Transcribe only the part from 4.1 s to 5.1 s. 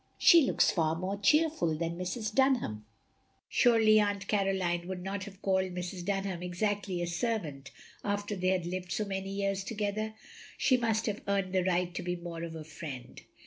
Caroline would